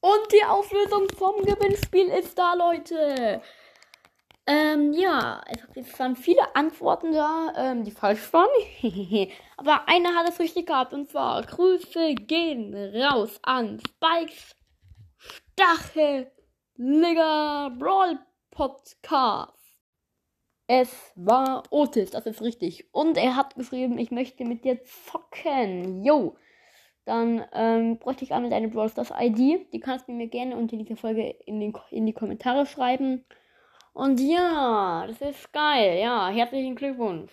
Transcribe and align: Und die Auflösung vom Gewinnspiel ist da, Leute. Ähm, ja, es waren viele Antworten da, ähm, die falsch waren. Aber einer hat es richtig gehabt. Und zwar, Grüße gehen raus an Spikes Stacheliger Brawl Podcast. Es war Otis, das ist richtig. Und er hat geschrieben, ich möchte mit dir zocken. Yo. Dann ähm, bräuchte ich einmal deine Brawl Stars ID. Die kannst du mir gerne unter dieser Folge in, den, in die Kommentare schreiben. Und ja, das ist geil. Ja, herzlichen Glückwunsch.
Und 0.00 0.32
die 0.32 0.44
Auflösung 0.44 1.08
vom 1.16 1.44
Gewinnspiel 1.44 2.08
ist 2.08 2.38
da, 2.38 2.54
Leute. 2.54 3.42
Ähm, 4.46 4.92
ja, 4.92 5.42
es 5.74 5.98
waren 5.98 6.16
viele 6.16 6.54
Antworten 6.54 7.12
da, 7.12 7.52
ähm, 7.56 7.84
die 7.84 7.90
falsch 7.90 8.32
waren. 8.32 8.48
Aber 9.56 9.88
einer 9.88 10.14
hat 10.14 10.28
es 10.28 10.38
richtig 10.38 10.66
gehabt. 10.66 10.94
Und 10.94 11.10
zwar, 11.10 11.42
Grüße 11.42 12.14
gehen 12.14 12.74
raus 12.94 13.38
an 13.42 13.80
Spikes 13.80 14.54
Stacheliger 15.52 16.30
Brawl 17.76 18.18
Podcast. 18.50 19.52
Es 20.66 21.12
war 21.16 21.64
Otis, 21.70 22.10
das 22.10 22.24
ist 22.26 22.40
richtig. 22.40 22.88
Und 22.92 23.16
er 23.16 23.36
hat 23.36 23.56
geschrieben, 23.56 23.98
ich 23.98 24.10
möchte 24.10 24.44
mit 24.44 24.64
dir 24.64 24.80
zocken. 24.84 26.04
Yo. 26.04 26.36
Dann 27.08 27.42
ähm, 27.54 27.96
bräuchte 27.96 28.22
ich 28.22 28.34
einmal 28.34 28.50
deine 28.50 28.68
Brawl 28.68 28.90
Stars 28.90 29.14
ID. 29.18 29.72
Die 29.72 29.80
kannst 29.80 30.08
du 30.08 30.12
mir 30.12 30.26
gerne 30.26 30.58
unter 30.58 30.76
dieser 30.76 30.94
Folge 30.94 31.34
in, 31.46 31.58
den, 31.58 31.72
in 31.90 32.04
die 32.04 32.12
Kommentare 32.12 32.66
schreiben. 32.66 33.24
Und 33.94 34.20
ja, 34.20 35.06
das 35.06 35.18
ist 35.22 35.50
geil. 35.50 35.98
Ja, 35.98 36.28
herzlichen 36.28 36.74
Glückwunsch. 36.74 37.32